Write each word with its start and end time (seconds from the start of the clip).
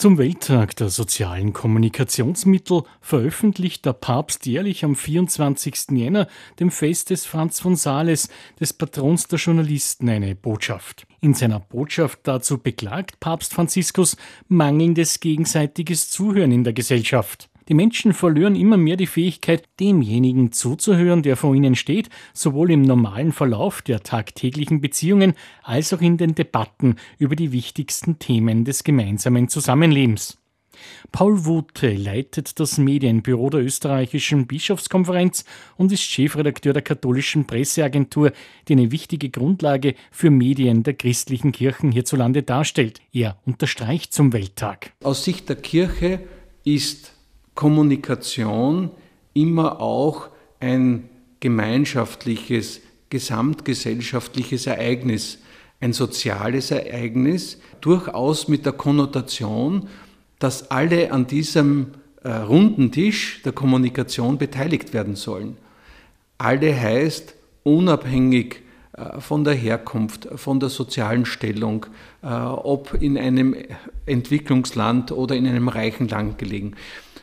Zum 0.00 0.16
Welttag 0.16 0.76
der 0.76 0.88
sozialen 0.88 1.52
Kommunikationsmittel 1.52 2.84
veröffentlicht 3.02 3.84
der 3.84 3.92
Papst 3.92 4.46
jährlich 4.46 4.82
am 4.82 4.96
24. 4.96 5.90
Jänner, 5.90 6.26
dem 6.58 6.70
Fest 6.70 7.10
des 7.10 7.26
Franz 7.26 7.60
von 7.60 7.76
Sales, 7.76 8.30
des 8.58 8.72
Patrons 8.72 9.28
der 9.28 9.38
Journalisten, 9.38 10.08
eine 10.08 10.34
Botschaft. 10.34 11.06
In 11.20 11.34
seiner 11.34 11.60
Botschaft 11.60 12.20
dazu 12.22 12.56
beklagt 12.56 13.20
Papst 13.20 13.52
Franziskus 13.52 14.16
mangelndes 14.48 15.20
gegenseitiges 15.20 16.08
Zuhören 16.08 16.50
in 16.50 16.64
der 16.64 16.72
Gesellschaft. 16.72 17.50
Die 17.70 17.76
Menschen 17.76 18.14
verlieren 18.14 18.56
immer 18.56 18.76
mehr 18.76 18.96
die 18.96 19.06
Fähigkeit, 19.06 19.62
demjenigen 19.78 20.50
zuzuhören, 20.50 21.22
der 21.22 21.36
vor 21.36 21.54
ihnen 21.54 21.76
steht, 21.76 22.10
sowohl 22.34 22.72
im 22.72 22.82
normalen 22.82 23.30
Verlauf 23.30 23.80
der 23.80 24.02
tagtäglichen 24.02 24.80
Beziehungen 24.80 25.34
als 25.62 25.92
auch 25.92 26.00
in 26.00 26.16
den 26.16 26.34
Debatten 26.34 26.96
über 27.18 27.36
die 27.36 27.52
wichtigsten 27.52 28.18
Themen 28.18 28.64
des 28.64 28.82
gemeinsamen 28.82 29.48
Zusammenlebens. 29.48 30.36
Paul 31.12 31.44
Wute 31.44 31.92
leitet 31.92 32.58
das 32.58 32.76
Medienbüro 32.76 33.50
der 33.50 33.60
österreichischen 33.60 34.48
Bischofskonferenz 34.48 35.44
und 35.76 35.92
ist 35.92 36.02
Chefredakteur 36.02 36.72
der 36.72 36.82
katholischen 36.82 37.46
Presseagentur, 37.46 38.32
die 38.66 38.72
eine 38.72 38.90
wichtige 38.90 39.30
Grundlage 39.30 39.94
für 40.10 40.30
Medien 40.30 40.82
der 40.82 40.94
christlichen 40.94 41.52
Kirchen 41.52 41.92
hierzulande 41.92 42.42
darstellt. 42.42 43.00
Er 43.12 43.38
unterstreicht 43.46 44.12
zum 44.12 44.32
Welttag. 44.32 44.92
Aus 45.04 45.22
Sicht 45.24 45.48
der 45.48 45.56
Kirche 45.56 46.18
ist 46.64 47.12
Kommunikation 47.54 48.90
immer 49.34 49.80
auch 49.80 50.28
ein 50.60 51.08
gemeinschaftliches, 51.40 52.80
gesamtgesellschaftliches 53.08 54.66
Ereignis, 54.66 55.38
ein 55.80 55.92
soziales 55.92 56.70
Ereignis, 56.70 57.58
durchaus 57.80 58.48
mit 58.48 58.66
der 58.66 58.72
Konnotation, 58.72 59.88
dass 60.38 60.70
alle 60.70 61.12
an 61.12 61.26
diesem 61.26 61.92
äh, 62.22 62.30
runden 62.30 62.92
Tisch 62.92 63.42
der 63.44 63.52
Kommunikation 63.52 64.36
beteiligt 64.38 64.92
werden 64.92 65.16
sollen. 65.16 65.56
Alle 66.38 66.78
heißt 66.78 67.34
unabhängig 67.62 68.62
von 69.18 69.44
der 69.44 69.54
Herkunft, 69.54 70.28
von 70.36 70.60
der 70.60 70.68
sozialen 70.68 71.24
Stellung, 71.24 71.86
äh, 72.22 72.26
ob 72.26 72.94
in 73.00 73.16
einem 73.18 73.54
Entwicklungsland 74.06 75.12
oder 75.12 75.36
in 75.36 75.46
einem 75.46 75.68
reichen 75.68 76.08
Land 76.08 76.38
gelegen. 76.38 76.74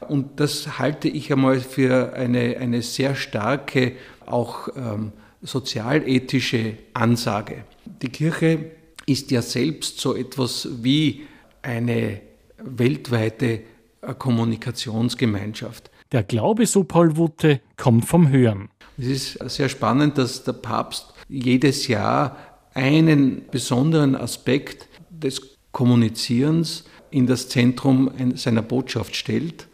Und 0.08 0.40
das 0.40 0.80
halte 0.80 1.08
ich 1.08 1.32
einmal 1.32 1.60
für 1.60 2.14
eine, 2.14 2.58
eine 2.58 2.82
sehr 2.82 3.16
starke, 3.16 3.94
auch 4.26 4.70
ähm, 4.76 5.12
sozialethische 5.42 6.78
Ansage. 6.94 7.64
Die 8.02 8.10
Kirche 8.10 8.72
ist 9.06 9.32
ja 9.32 9.42
selbst 9.42 10.00
so 10.00 10.16
etwas 10.16 10.68
wie 10.84 11.26
eine 11.62 12.22
weltweite 12.58 13.62
äh, 14.02 14.14
Kommunikationsgemeinschaft. 14.18 15.90
Der 16.12 16.24
Glaube, 16.24 16.66
so 16.66 16.84
Paul 16.84 17.18
Wutte, 17.18 17.62
kommt 17.76 18.06
vom 18.06 18.30
Hören. 18.30 18.70
Es 18.98 19.08
ist 19.08 19.50
sehr 19.50 19.70
spannend, 19.70 20.18
dass 20.18 20.44
der 20.44 20.54
Papst 20.54 21.14
jedes 21.30 21.88
Jahr 21.88 22.38
einen 22.74 23.48
besonderen 23.50 24.16
Aspekt 24.16 24.88
des 25.10 25.58
Kommunizierens 25.72 26.86
in 27.12 27.28
das 27.28 27.50
Zentrum 27.50 28.12
seiner 28.36 28.62
Botschaft 28.62 29.16
stellt. 29.16 29.68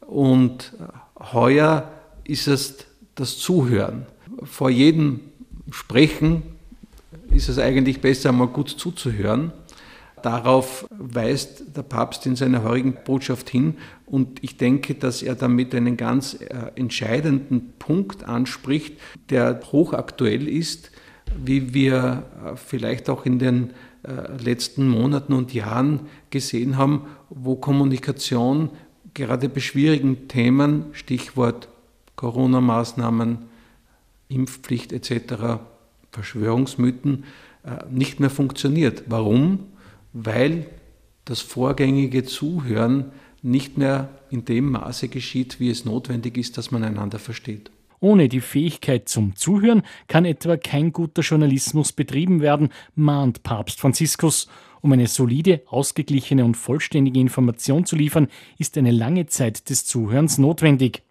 Und 0.00 0.72
heuer 1.32 1.90
ist 2.24 2.46
es 2.46 2.86
das 3.14 3.38
Zuhören. 3.38 4.06
Vor 4.42 4.70
jedem 4.70 5.20
Sprechen 5.70 6.42
ist 7.30 7.48
es 7.48 7.58
eigentlich 7.58 8.00
besser, 8.00 8.32
mal 8.32 8.48
gut 8.48 8.70
zuzuhören. 8.70 9.52
Darauf 10.22 10.86
weist 10.90 11.76
der 11.76 11.82
Papst 11.82 12.26
in 12.26 12.36
seiner 12.36 12.62
heurigen 12.62 12.96
Botschaft 13.04 13.48
hin 13.50 13.76
und 14.06 14.42
ich 14.42 14.56
denke, 14.56 14.94
dass 14.94 15.22
er 15.22 15.34
damit 15.34 15.74
einen 15.74 15.96
ganz 15.96 16.34
äh, 16.34 16.72
entscheidenden 16.74 17.72
Punkt 17.78 18.24
anspricht, 18.24 18.98
der 19.30 19.60
hochaktuell 19.70 20.48
ist, 20.48 20.90
wie 21.36 21.74
wir 21.74 22.24
äh, 22.44 22.56
vielleicht 22.56 23.08
auch 23.08 23.24
in 23.24 23.38
den 23.38 23.70
äh, 24.02 24.42
letzten 24.42 24.88
Monaten 24.88 25.32
und 25.32 25.54
Jahren 25.54 26.00
gesehen 26.30 26.76
haben, 26.76 27.06
wo 27.28 27.54
Kommunikation 27.54 28.70
gerade 29.14 29.48
bei 29.48 29.60
schwierigen 29.60 30.28
Themen, 30.28 30.86
Stichwort 30.92 31.68
Corona-Maßnahmen, 32.16 33.38
Impfpflicht 34.28 34.92
etc., 34.92 35.60
Verschwörungsmythen, 36.12 37.24
nicht 37.90 38.20
mehr 38.20 38.30
funktioniert. 38.30 39.04
Warum? 39.06 39.70
Weil 40.12 40.66
das 41.24 41.40
vorgängige 41.40 42.24
Zuhören 42.24 43.12
nicht 43.42 43.78
mehr 43.78 44.08
in 44.30 44.44
dem 44.44 44.70
Maße 44.70 45.08
geschieht, 45.08 45.60
wie 45.60 45.70
es 45.70 45.84
notwendig 45.84 46.36
ist, 46.36 46.58
dass 46.58 46.70
man 46.70 46.84
einander 46.84 47.18
versteht. 47.18 47.70
Ohne 48.00 48.28
die 48.28 48.40
Fähigkeit 48.40 49.08
zum 49.08 49.36
Zuhören 49.36 49.82
kann 50.08 50.24
etwa 50.24 50.56
kein 50.56 50.92
guter 50.92 51.22
Journalismus 51.22 51.92
betrieben 51.92 52.40
werden, 52.40 52.70
mahnt 52.94 53.42
Papst 53.42 53.80
Franziskus. 53.80 54.48
Um 54.80 54.92
eine 54.92 55.06
solide, 55.06 55.62
ausgeglichene 55.66 56.44
und 56.44 56.56
vollständige 56.56 57.20
Information 57.20 57.84
zu 57.84 57.96
liefern, 57.96 58.28
ist 58.56 58.78
eine 58.78 58.90
lange 58.90 59.26
Zeit 59.26 59.68
des 59.68 59.84
Zuhörens 59.84 60.38
notwendig. 60.38 61.02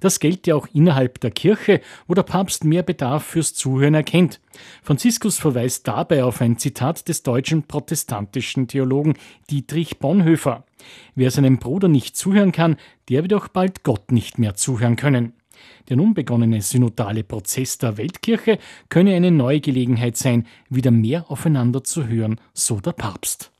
Das 0.00 0.20
gilt 0.20 0.46
ja 0.46 0.54
auch 0.54 0.68
innerhalb 0.72 1.20
der 1.20 1.30
Kirche, 1.30 1.80
wo 2.06 2.14
der 2.14 2.22
Papst 2.22 2.64
mehr 2.64 2.82
Bedarf 2.82 3.24
fürs 3.24 3.54
Zuhören 3.54 3.94
erkennt. 3.94 4.40
Franziskus 4.82 5.38
verweist 5.38 5.88
dabei 5.88 6.24
auf 6.24 6.40
ein 6.40 6.58
Zitat 6.58 7.08
des 7.08 7.22
deutschen 7.22 7.64
protestantischen 7.64 8.68
Theologen 8.68 9.14
Dietrich 9.50 9.98
Bonhoeffer. 9.98 10.64
Wer 11.14 11.30
seinem 11.30 11.58
Bruder 11.58 11.88
nicht 11.88 12.16
zuhören 12.16 12.52
kann, 12.52 12.76
der 13.08 13.22
wird 13.22 13.34
auch 13.34 13.48
bald 13.48 13.82
Gott 13.82 14.12
nicht 14.12 14.38
mehr 14.38 14.54
zuhören 14.54 14.96
können. 14.96 15.34
Der 15.88 15.96
nun 15.96 16.14
begonnene 16.14 16.62
synodale 16.62 17.24
Prozess 17.24 17.78
der 17.78 17.96
Weltkirche 17.96 18.58
könne 18.88 19.14
eine 19.14 19.30
neue 19.30 19.60
Gelegenheit 19.60 20.16
sein, 20.16 20.46
wieder 20.68 20.90
mehr 20.90 21.30
aufeinander 21.30 21.84
zu 21.84 22.06
hören, 22.08 22.40
so 22.52 22.80
der 22.80 22.92
Papst. 22.92 23.50